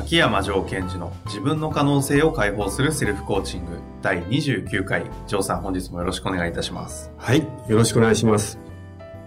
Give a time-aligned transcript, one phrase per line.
[0.00, 5.04] 秋山城賢治の自分の可能性を解放するセルフコーチング第29回。
[5.26, 7.10] 城さん本日もよろしくお願いいたします。
[7.18, 8.58] はいよろしくお願いします。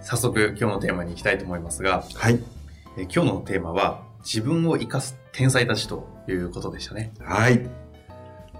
[0.01, 2.39] 早速今日のテーマに行きたいと思いますがはい。
[2.97, 7.11] え今日のテーマは自分を生かす天才たちということでしたね。
[7.19, 7.67] はい。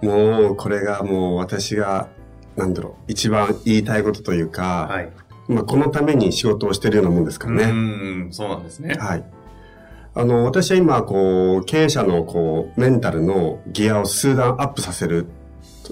[0.02, 2.10] もうこれがもう私が
[2.56, 5.12] なんだろう一番言いたいことというか、はい。
[5.48, 8.96] まあ、このために仕事をしてるようなもんですからうねーんそうなんですね。
[8.96, 9.24] はい
[10.14, 15.28] あの私は今こう経営者のこうメンタルのギアを数段アップさせる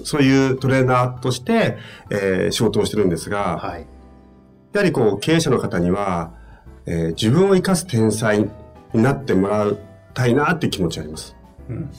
[0.04, 1.76] そういうトレーナーとして、
[2.10, 3.86] えー仕事をしてるんですが、はい。
[4.72, 6.32] やはりこう、経営者の方には、
[6.86, 8.48] えー自分を生かす天才に
[8.94, 9.76] なってもらい
[10.14, 11.36] たいなっていう気持ちがあります。
[11.68, 11.90] うん。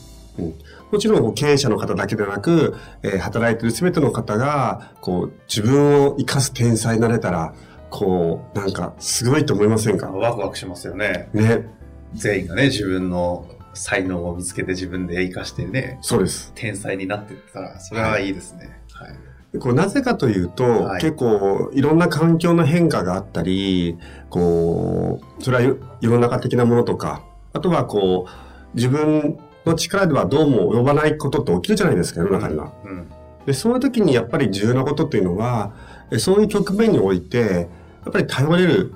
[0.92, 7.54] もちろん経営者の方だけでなく、えー働いてる全ての方が、こう、自分を生かす天才になれたら、
[7.90, 10.08] こう、なんか、すごいと思いませんか？
[10.12, 11.30] ワクワクしますよね。
[11.34, 11.70] ね。
[12.14, 16.52] 全員がね自分の才能を見つけて自分で生かしてねそうです。
[16.56, 18.82] 天才になっていったらそれはいいですね。
[18.94, 19.08] は
[19.56, 21.02] い、こうなぜかというと、はい。
[21.02, 23.98] 結構いろんな環境の変化があったり、
[24.30, 27.24] こう、それは世世の中的なものとか、
[27.54, 32.74] あとはこう、自分の力ではどうも及ばないことって起きるじゃないですか、世の中には。
[32.86, 33.10] うん。
[33.46, 35.74] で、そういう時にやっぱり重要なことっていうのは、
[36.12, 37.70] えそういう局面において、
[38.04, 38.94] やっぱり頼れる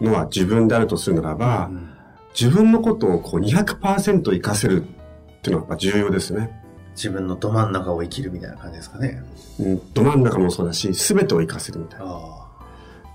[0.00, 1.88] のは自分であるとするならば、うん
[2.38, 6.62] 自分のことをこう200%活かせるっていうのがやっぱ重要ですね。
[6.94, 9.22] 自分のど真ん中を生きるみたいな感じですかね。
[9.60, 12.06] うん、ど真ん中もそうだし、全てを活かせるみたいな。
[12.08, 12.48] あ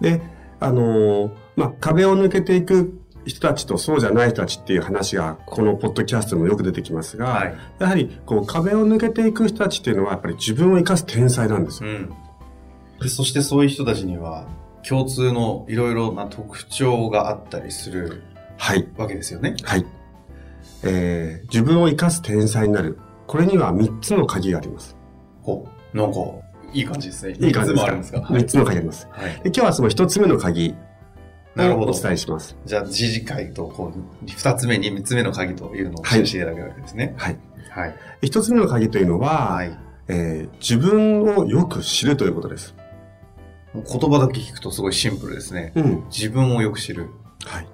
[0.02, 0.22] で、
[0.60, 11.90] あのーまあ、壁を抜けていく人たちとそうじゃない人たちっていう話が、このポッドキャストにもよく出てきますが、はいやはり、こう、壁を抜けていく人たちっていうのは、やっぱり自分を生かす天才なんですよ。
[11.90, 12.14] うん。
[13.02, 14.48] でそしてそういう人たちには
[14.88, 18.24] 共通のいろいろな特徴があったりする
[18.58, 18.88] はい。
[18.98, 19.56] わけですよね。
[19.64, 19.86] はい。
[20.84, 22.98] えー、自分を生かす天才になる。
[23.28, 24.96] これには3つの鍵があります。
[25.42, 25.98] ほう。
[25.98, 26.20] なんか、
[26.74, 27.36] いい感じですね。
[27.40, 27.96] いい感じですか？
[27.96, 28.22] ですか？
[28.22, 28.46] は ?3 い。
[28.46, 29.08] つの鍵があります。
[29.12, 30.76] はい、で今日はその1つ目の鍵
[31.56, 31.92] なるほど。
[31.94, 32.58] 伝えします。
[32.66, 37.14] じゃあ、次回と、こう、二つ目に三つ目の鍵というのを教えていただけるわけですね。
[37.16, 37.38] はい。
[37.70, 37.96] はい。
[38.24, 39.78] 1つ目の鍵というのは、はい。
[40.08, 42.74] えー自分をよく知るということです。
[43.76, 45.72] 言葉だけ聞くとすごいシンプルですね。
[45.76, 46.04] うん。
[46.10, 47.10] 自分をよく知る。
[47.46, 47.68] はい。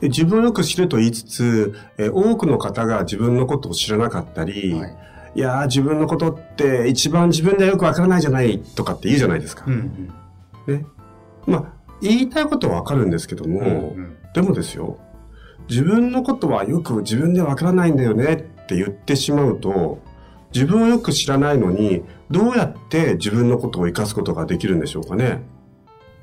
[0.00, 4.96] で自分をよく知ると言いつつ、えー多くの方が自分のことを知らなかったり、はい。
[5.36, 9.64] い、やー自分のことって一番自分ではよくわからないじゃないとかって言うじゃないですか。
[9.66, 10.12] うん
[10.66, 10.84] ね。
[11.46, 11.64] まあ、
[12.00, 13.66] 言いたいことはわかるんですけども、うん。
[13.66, 14.98] うんでもですよ、
[15.68, 19.98] 自分のことはよく自分ではわからないんだよねって言ってしまうと、
[20.52, 25.42] 自分をよく知らないのに、どうやって自分のことを生かすことができるんでしょうかね。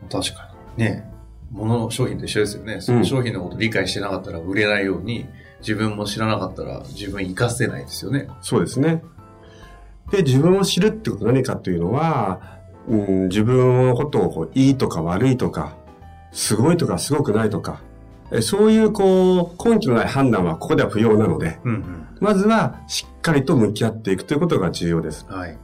[0.09, 0.83] 確かに。
[0.85, 1.09] ね
[1.51, 2.81] 物の商品と一緒ですよね。
[2.81, 5.27] その商品のこと理解してなかったら売れないように、
[5.59, 8.27] 自分も知らなかったら自分活かせないですよね。
[8.41, 9.03] そうですね。
[10.11, 15.75] で、自分を知るってことは何かというのは、うん、自分のことをこういいとか悪いとか、
[16.31, 17.81] すごいとかすごくないとか、
[18.31, 25.27] えそういうこう、根拠のない判断はここでは不要なので、うんまずはしっかりと向き合っていくということが重要です。
[25.29, 25.37] うん。
[25.37, 25.57] はい。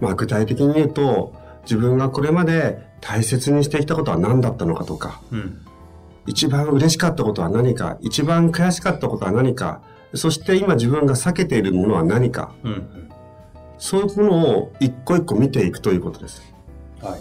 [0.00, 5.60] まあ具体的に言うと、自分がこれまで大切にしてきたことは何だったのかとか、うん。
[6.26, 9.82] 一番嬉しかったことは何か、一番悔しかったことは何か、
[10.14, 13.08] そして今自分が避けているものは何か、うんうん。
[13.78, 16.42] そういうものを一個一個見ていくということです。
[17.00, 17.16] は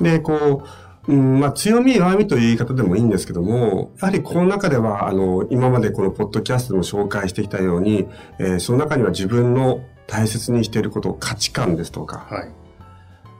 [0.00, 0.02] い。
[0.02, 0.64] で、こ
[1.06, 8.08] う、うん、まあ強み弱みという言い方でもいいんですけども、やはりこの中では、あの、今までこのポッドキャストでも紹介してきたように、
[8.38, 12.63] えーその中には自分の大切にしていること、価値観ですとか、はい。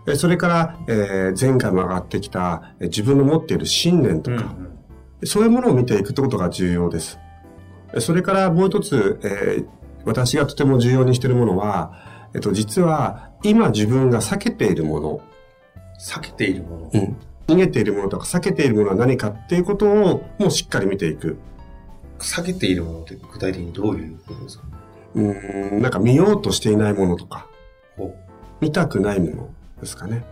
[0.07, 4.43] えーそれから、えー前回も上がってきた、えー自分の持っている信念とか、うん
[5.21, 5.27] うん。
[5.27, 7.19] そういうものを見ていくってことが重要です。
[7.95, 9.67] えそれからもう一つ、えー
[10.07, 15.21] 私がとても重要にしているものは、えっと、実は今自分が避けているもの、
[15.99, 16.91] 避けているもの。
[16.93, 17.17] うん。
[17.47, 21.39] 逃げているものとか避けているものは何かっていうことをもうしっかり見ていく。
[22.19, 24.65] 避けているものって具体的にどういうことですか？
[25.15, 27.47] うん、なんか見ようとしていないものとか、
[28.61, 30.25] 見たくないものですかね。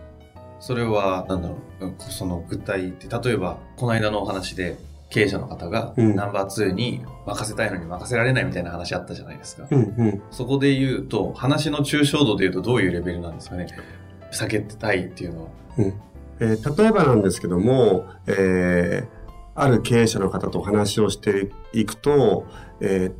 [0.59, 4.77] それは、なんだろう、うんその具体って、例えば、この間のお話で、
[5.09, 9.67] 経営者の方が、うんナンバー2に任せたいのに任せられないみたいな話あったじゃないですか。
[9.69, 10.21] うんうん。
[10.31, 13.67] そこで言うと、話の抽象度で言うとどういうレベルなんですかね？
[14.31, 15.49] 避けたいっていうのは。
[15.77, 15.93] うん
[16.39, 19.23] えー例えばなんですけども、えー
[19.55, 22.45] ある経営者の方とお話をしていくと、
[22.79, 23.13] えー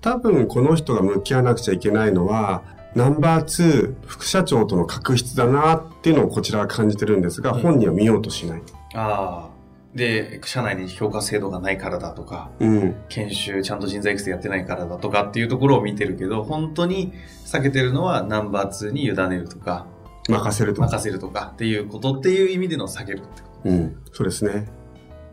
[0.00, 2.62] 多分この人が向き合わなくちゃいけないのは、
[2.94, 8.62] ナンバー2副社長との確執だなっていうのをこちらは感じてるんですが、うん本人は見ようとしない。
[8.94, 9.58] ああ。
[9.94, 12.96] で、社内に評価制度がないからだとか、うん。
[13.08, 17.12] 研修、ちゃんと人材育成やってないからだとかっていうところを見てるけど、本当に
[17.46, 19.86] 避けてるのはナンバー2に委ねるとか、
[20.28, 20.82] 任せると。
[20.82, 23.96] 任せるとかっていうことっていう意味での避けるってこうん。
[24.12, 24.66] そうですね。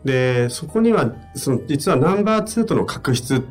[0.04, 3.42] で、そこには、その、実はナンバー2との確執っ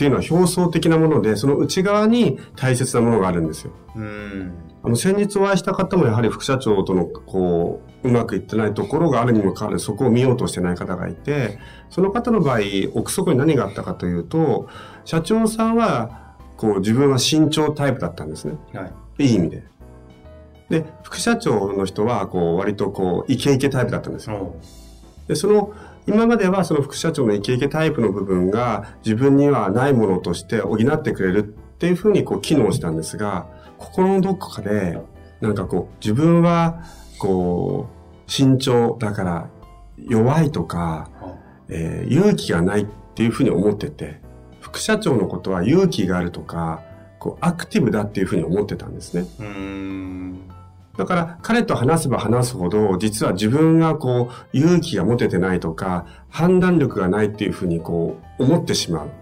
[0.00, 3.72] ていうのは表層的なもので、その内側に大切なものがあるんですよ。
[3.92, 4.00] と。
[4.00, 4.54] うん。
[4.82, 11.58] あの、先日お会いした方もやはり副社長との、こう、うまくいってないところがあるにもかかわらず、そこを見ようとしてない方がいて、
[11.90, 12.60] その方の場合、
[12.94, 14.68] 奥底に何があったかというと、
[15.04, 18.54] 社長さんは、こう、自分は慎重タイプだったんですね。
[18.72, 19.26] はい。
[19.26, 19.62] いい意味で。
[20.70, 24.54] で、副社長の人は、こう、割とこう、イケイケタイプだったんですよ。
[25.26, 25.74] そで、その、
[26.06, 31.42] 今まではその副社長のイケイケタイプの部分が自分にはないものとして補ってくれるっ
[31.78, 33.46] ていうふうにこう機能したんですが、
[33.78, 34.98] 心のどこかで、
[35.40, 36.84] なんかこう、自分は、
[37.18, 37.88] こ
[38.26, 39.48] う、慎重だから
[39.98, 41.26] 弱いとか、う。
[41.72, 44.20] えー勇気がないっていうふうに思ってて、
[44.60, 46.82] 副社長のことは勇気があるとか、
[47.18, 49.26] こう、アクティブだっていうふうに思ってたんですね。
[51.00, 59.08] だから彼と話せば話すほど、実は自分がこう、勇気が持ててないとか、判断力がないっていうふうにこう、思ってしまう。
[59.08, 59.12] は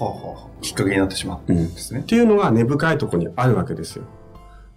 [0.00, 2.02] あ、はあ、きっかけになってしまうんですねっ。
[2.02, 4.04] ていうのが根深いところにあるわけですよ。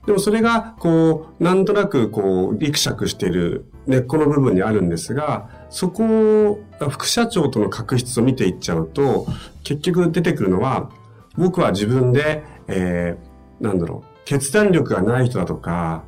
[0.06, 6.60] でもそれが、こう、なんとなくこう、ギクシャクしている根っこの部分にあるんですが、そこを、
[6.90, 9.26] 副社長との確執を見ていっちゃうと、
[9.64, 10.92] 結局出てくるのは、
[11.36, 16.04] 僕は自分で、えー、なんだろう、決断力がない人だとか、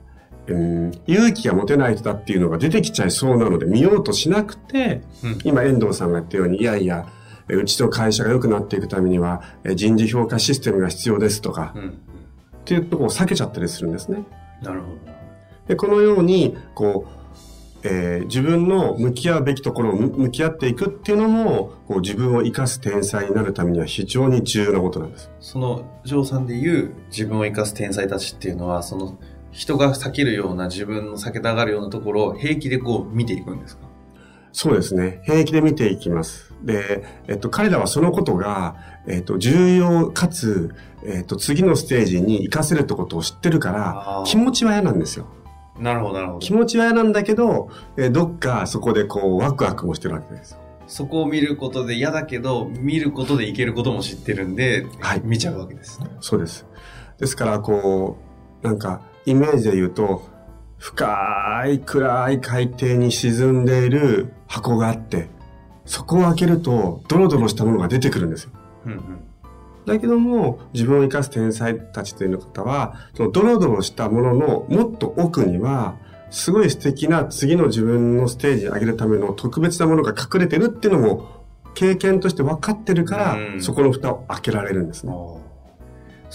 [0.48, 7.08] うん、勇気が持てない人だっていうのが出てきちゃいそうなので見ようとしなくて、うん今遠藤さんが言ったように、いやいや、
[7.50, 11.82] えうちの会社が良くなっていくためには、え人事評価システムが必要ですとか、うん。
[11.82, 11.90] うん。
[11.90, 11.94] っ
[12.66, 14.24] ていうところを避けちゃったりするんですね。
[14.62, 14.98] なるほど。
[15.68, 25.30] で、このように、こう、えー自分の向き合うべきところを向向き合っていくっていうのも、こう自分を生かす天才になるためには非常に重要なことなんです。
[25.40, 29.20] その、ジョーさんで言う自分を生かす天才たちっていうのは、その、
[29.56, 33.88] 人が避けるような自分の避けたがるようなところを平気でこう見ていくんですか？
[34.52, 35.22] そうですね。
[35.26, 36.54] 平気で見ていきます。
[36.64, 38.76] で、えっと、彼らはそのことが、
[39.08, 40.74] えっと、重要かつ、
[41.04, 45.28] えっと、次のステージに活かせるってことを知ってるから気持ちは嫌なんですよ。
[45.80, 46.54] なるほど、なるほど気。
[46.54, 50.60] 持ちは嫌なんだけど、えーどっかそこでこう、ワクワクもしてるわけですよ。
[50.88, 56.08] そこを見ることで嫌だけど、見ることでいけることも知ってるんで、はい見ちゃうわけですね。
[56.22, 56.66] そうです。
[57.18, 58.18] ですから、こ
[58.64, 60.28] う、なんか、イメージで言うと、
[60.78, 65.28] 深い暗い海底に沈んでいる箱があって、
[65.86, 68.52] そこを開けると、ドロドロしたものが出てくるんですよ。
[68.86, 69.00] うんうん。
[69.86, 75.96] だけども、自分を生かす天才たちという方は、そのドロドロしたもののもっと奥には、
[76.32, 85.14] すごい素敵な次の自分のステージに上げるための特別なものが隠れてるっていうのも、経験として分かってるからう、んそこの蓋を開けられるんですね。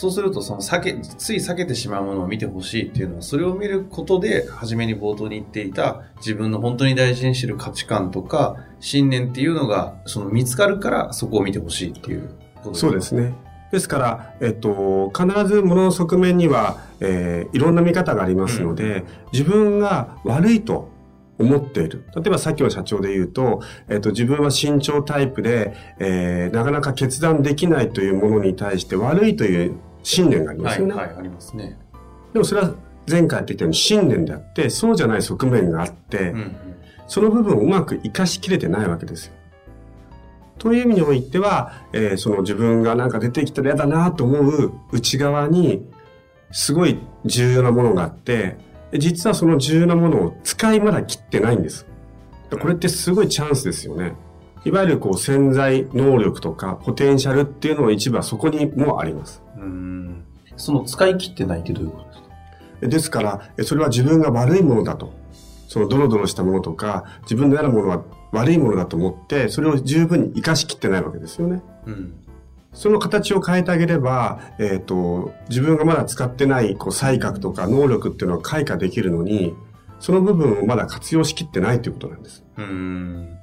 [0.01, 12.31] そうすると、その避け、つい避けてしまうものを見てほしいっていうのは、それを見ることで、初めに冒頭に言っていた、自分の本当に大事にしてる価値観とか、信念っていうのが、その見つかるから、そこを見てほしいっていう
[12.63, 13.35] ことそうですね。
[13.73, 19.05] ですから、えっと、必ず物の側面には、えーいろんな見方がありますので、
[19.35, 20.89] 自分が悪いと
[21.39, 22.05] 思っている。
[22.17, 30.95] 例えばさっきの社長で言うと、えっと、自分は慎重タイプで、えーなかなか決断できないというものに対して悪いという信念がありまはい、すよね。
[30.95, 31.79] はい、ありますね。
[32.33, 32.75] でもそれは
[33.09, 36.57] 前回言ってきたように信念であって、そうじゃない側面があって、うんうん。
[37.09, 39.33] その部分をうまく活かしきれてないわけですよ。
[40.59, 45.87] という意味においては、えーその自分がなんか出てきたら嫌だなと思う内側に、
[46.53, 48.59] すごい重要なものがあって、
[48.99, 51.87] 実はその重要なものを使いまだ切ってないんです。
[52.51, 54.15] これってすごいチャンスですよね。
[54.65, 59.43] いわゆるこう潜在能力とかポテンシャルっていうのの一部はそこにもあります。
[59.57, 60.25] うん。
[60.57, 62.89] その使い切ってないってどういうことですか？
[62.89, 65.13] ですから、えそれは自分が悪いものだと。
[65.69, 68.03] そのドロドロしたものとか、自分の嫌なものは
[68.33, 71.63] 悪いものだと思って、それを十分に活かしきってないわけですよね。
[71.87, 72.15] うん。
[72.73, 79.55] その形を変えてあげれば、えっ、と、自分がまだ使ってない、こう、才覚とか能力っていうのは開花できるのに、
[80.01, 82.45] その部分をまだ活用しきってないということなんです。
[82.57, 83.40] うーん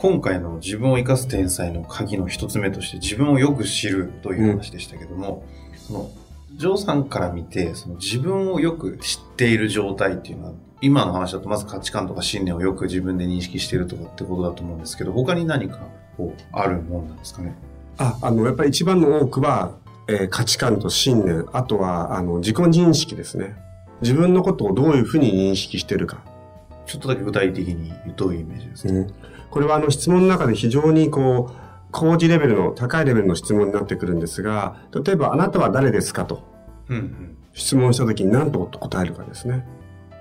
[0.00, 5.44] 今回の自分を生かす天才の鍵の一つ目として自分をよく知るという話でしたけども、
[5.76, 6.10] その、
[6.54, 15.80] ジョーさんから見て、その自分をよく知っている状態っていうのは、今の話だとまず価値観とか信念をよく自分で認識しているとかってことだと思うんですけど、他に何か
[16.16, 17.54] こうあるもんなんですかね？
[17.98, 19.72] あ、あの、やっぱり一番の多くは、
[20.08, 23.54] えー価値観と信念、あとは、あの、自己認識ですね。
[24.00, 26.22] 自分のことをどういうふうに認識してるか。
[26.86, 29.14] ちょっとだけ具体的にどういうイメージですか、うん
[29.50, 36.42] これはあの質問の中で非常にこう、工事レベルの高いレベルの質問になってくるんですが、例えばあなたは誰ですかと
[36.88, 37.36] うんうん。
[37.52, 39.66] 質問したときに何と答えるかですね。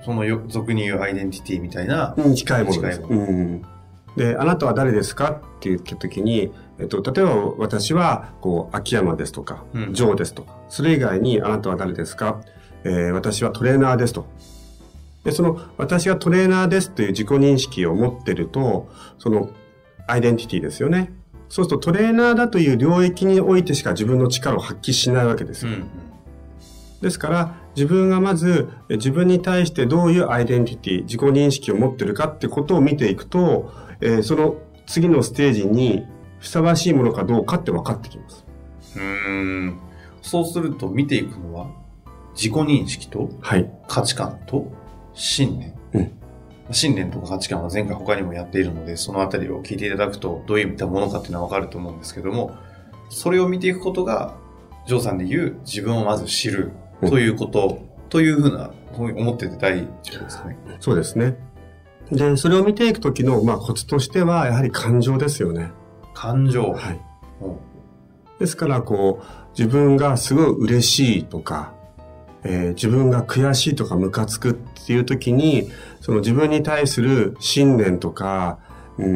[0.04, 3.02] そのよ俗に言うアイデンティティみたいな、に近いものです。
[3.02, 3.62] うん。
[4.16, 12.42] で、あなたは誰ですかって言ったときに、えっと、例えば私は、こう、秋山ですとか、うんジョーですとか、それ以外にあなたは誰ですか？
[12.84, 14.26] えー私はトレーナーですと。
[15.30, 19.52] で、その、私がトレーナーですという自己認識を持ってると、その、
[20.08, 21.14] アイデンティティですよね。
[21.50, 25.72] そうするとトレーナーだという領域においてしか自分の力を発揮しないわけですよ。
[25.72, 25.90] うんうん。
[27.02, 33.72] ですから、自分がまずえ自分に対してどういうアイデンティティ、自己認識を持ってるかってことを見ていくと、
[34.02, 36.04] えーその次のステージに
[36.40, 38.44] ふさわしいものかどうかって分かってきます。
[38.96, 39.80] うーん。
[40.24, 41.68] そうすると見ていくのは、
[42.36, 43.72] 自己認識とはい。
[43.88, 44.72] 価値観と
[45.14, 45.74] 信念。
[45.94, 46.20] うん
[46.72, 52.56] 信念とか価値観は前回他にもやっているので、そのあたりを聞いていただくと、どういったものかっていうのはわかると思うんですけども、
[53.10, 54.36] それを見ていくことが、
[54.86, 60.58] ジョーさんで言う自分をまず知るということ、というふうな、思ってて大丈夫ですかね。
[60.80, 61.38] そうですね。
[62.12, 65.72] で、それを見ていくときの、まあ、コツとしては、やはり感情ですよね。
[66.14, 66.74] 感情。
[66.74, 67.02] はい。
[67.42, 67.70] うん
[68.40, 71.74] ですから、こう、自分がすごい嬉しいとか、
[72.44, 75.70] えー自分が悔しいとかムカつくっていう時に、
[76.02, 78.60] その自分に対する信念とか、
[78.98, 79.08] うー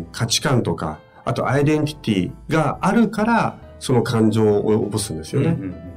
[0.00, 5.48] ん、価値観とか、あとアイデンティティがあるから、その感情を起こすんですよね。
[5.48, 5.92] うんうん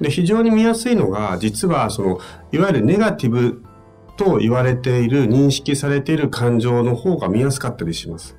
[0.00, 2.18] で、非常に見やすいのが、実は、その、
[2.50, 3.62] いわゆるネガティブ
[4.16, 8.36] と言われている、認識されている感情の方が見やすかったりします。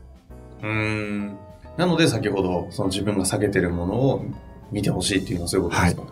[0.62, 1.38] うん。
[1.78, 4.26] なので先ほど、その自分が避けてるものを
[4.72, 6.04] 見てほしいっていうのはそういうことですか、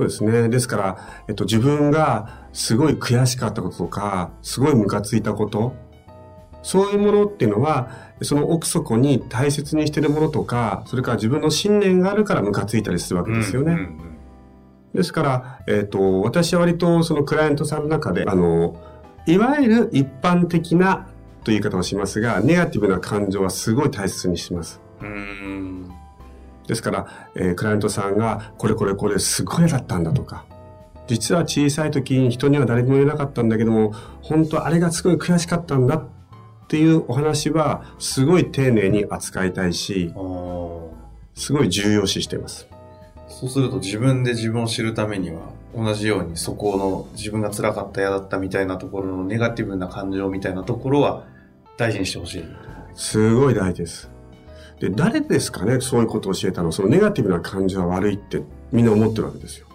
[0.00, 0.48] そうですね。
[0.48, 5.74] ですから、えっと、自分がすごい悔しかったこととか、すごいムカついたこと、
[6.62, 7.90] そういうものっていうのは、
[8.22, 13.72] その奥底に大切にしてるものとか、それから自分の信念があるからムカついたりするわけですよね。
[13.72, 14.10] うんうん
[14.92, 18.74] ですから、えっ、と、私は割とそのクライアントさんの中で、あの、
[19.24, 21.06] いわゆる一般的な
[21.44, 24.80] という言い方をしますが、ネガティブな感情はすごい大切にします。
[25.00, 25.99] うん。
[26.70, 30.44] ですから、えークライアントさんが、これこれこれすごい嫌だったんだとか、
[31.08, 36.04] 実は小さい時に人には誰にも言えなかったんだけども、本当あれがすごい悔しかったんだっ
[36.68, 40.14] ていうお話は、すごい丁寧に扱いたいし
[41.34, 42.68] すごい重要視しています。
[43.26, 45.40] そうすると自分で自分を知るためには、
[45.74, 51.24] 同じようにそこの自分が辛かった嫌だったみたいなところのネガティブな感情みたいなところは
[51.76, 52.44] 大事にしてほしい。
[52.94, 54.19] すごい大事です。
[54.80, 56.72] で、誰ですかね、そういうことを教えたの。
[56.72, 59.66] そのネガティブな感情は悪いってみんな思ってるわけですよ。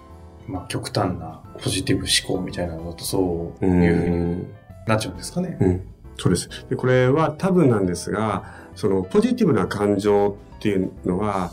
[0.48, 4.48] まあ極端なポジティブ思考みたいなのだとそうういうふうにん。
[4.88, 5.58] なっちゃうんですかね。
[5.62, 5.82] うん。
[6.18, 6.50] そうです。
[6.70, 8.44] で、これは多分なんですが、
[8.76, 11.52] そのポジティブな感情っていうのは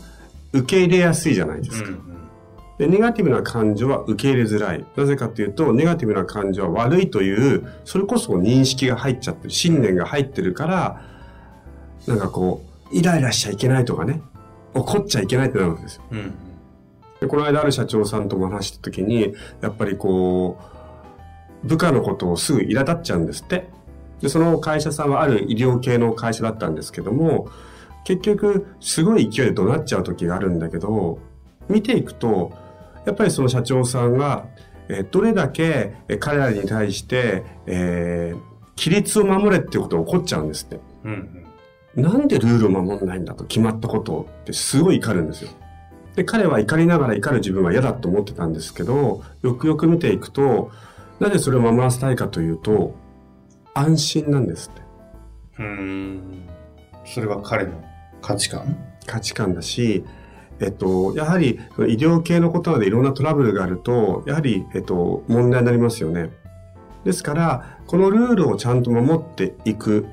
[0.51, 1.89] 受け入れやすいじゃないですか。
[1.89, 2.13] うんうん
[2.79, 4.83] で、ネガティブな感情は受け入れづらい。
[4.97, 11.01] なぜかというと、ネガティブな感情は悪いという、それこそ認識が入っちゃってる、信念が入ってるから、
[12.07, 14.21] なんかこう、イライラしちゃいけないとかね、
[14.73, 16.03] 怒っちゃいけないってなるわけですよ。
[16.11, 16.33] うん
[17.21, 20.57] で、この間ある社長さんとも話した時に、やっぱりこ
[21.63, 23.69] う、部下のことをすぐ苛立っちゃうんですって。
[24.19, 27.47] で、その会社さんはある医療系の会社だったんですけども、
[28.03, 31.19] 結局、すごい勢いで怒鳴っちゃう時があるんだけど、
[31.69, 32.51] 見ていくと、
[33.05, 34.45] やっぱりその社長さんが、
[34.89, 38.39] えーどれだけえー彼らに対して、えー
[38.75, 40.79] 規律を守れっていうことが起こっちゃうんですって。
[41.05, 41.42] うんうん
[41.95, 45.51] なんでルールを守んないんだと決まったことをってすごい怒るんですよ。
[46.15, 50.71] で、彼は怒りながら怒る自分は嫌だと思ってたんですけど、よくよく見ていくと、
[51.19, 52.95] なぜそれを守らせたいかというと、
[53.73, 54.81] 安心なんですって。
[55.59, 56.47] うーん
[57.05, 57.83] それは彼の
[58.21, 58.77] 価値観？
[59.05, 60.03] 価値観だし、
[60.59, 66.31] えっと、やはり医療系のことなのでいろんなトラブルがあると、やはり、えっと、問題になりますよね。
[67.03, 70.07] ですから、このルールをちゃんと守っていく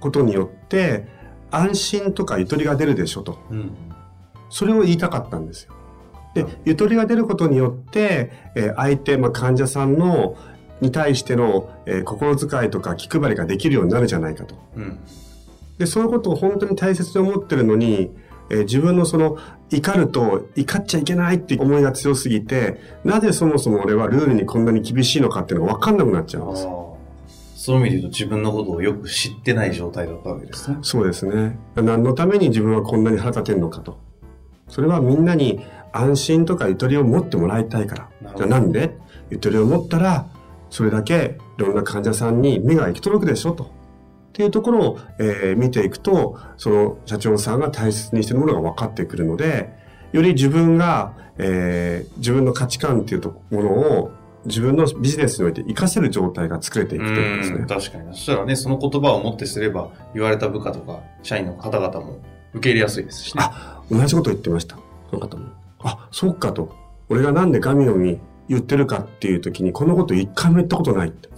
[0.00, 1.06] ことによって、
[1.52, 3.38] 安心とかゆとりが出るでしょと。
[3.50, 3.70] うん
[4.54, 5.72] それを言いたかったんですよ。
[6.34, 10.36] で、ゆとりが出ることによって、えー相手、まあ、患者さんの、
[10.82, 14.54] に対しての、えー心遣いとか気配りができるようになるじゃないかと。
[14.76, 14.98] うん。
[15.78, 18.10] で、そういうことを本当に大切に思ってるのに、
[18.50, 19.38] えー自分のその、
[19.70, 26.66] 怒ると怒っちゃいけないって思いが強すぎて、なぜそもそも俺はルールにこんなに厳しいのかっていうのが分かんなくなっちゃうんです。
[26.66, 26.81] あー
[27.64, 30.78] そういう意味で言うと自分のことをよく知ってない状態だったわけですね。
[30.82, 31.56] そうですね。
[31.76, 34.00] 何のために自分はこんなに腹立てるのかと。
[34.66, 38.32] それはみんなに安心とかゆとりを持ってもらいたいから。
[38.34, 38.96] じゃあなんで？
[39.30, 40.26] ゆとりを持ったら、
[40.70, 43.62] それだけいろんな患者さんに目が行き届くでしょと。
[43.62, 43.68] っ
[44.32, 49.72] ていうところを、えー見ていくと、その社長さんが大切にしているものが分かってくるので、
[50.10, 54.10] より自分が、えー自分の価値観っていうとものを
[54.44, 57.56] 自分のビジネスにおいて活かせる状態が作れていくというんですね。
[57.60, 58.14] うん確かに。
[58.14, 62.18] そしたらね、その言葉をもってすれば、言われた部下とか、社員の方々も
[62.54, 63.44] 受け入れやすいですしね。
[63.44, 64.76] あ、同じこと言ってました。
[65.10, 65.46] その方も。
[65.80, 66.74] あ、そうかと。
[67.08, 71.28] 俺がなんで神のに言ってるかっていう時に、このこと一回も言ったことないって。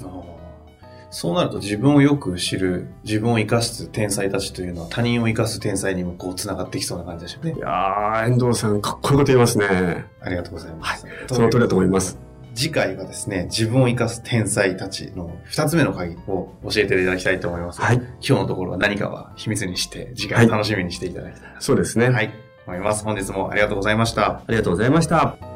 [1.11, 7.59] そうなると自分をよく知る、自分を生かす天才たちというのは他人を生かす天才にもこう繋がってきそうな感じですよねい。
[7.61, 10.07] やー、遠藤さん、かっこいいこと言いますね。
[10.21, 11.07] ありがとうございます。
[11.29, 12.19] その通りだと思います。
[12.55, 17.81] 次回はですね、自分を生かす天才たちの二つ目の鍵を教えていただきたいと思います。
[17.81, 17.97] はい。
[17.97, 22.11] 今日のところは何かは秘密にして、次回を楽しみにしていただきたいそうですね。
[22.11, 22.31] はい。
[22.67, 23.05] 思います。
[23.05, 24.27] 本日もありがとうございました。
[24.27, 25.54] ありがとうございました。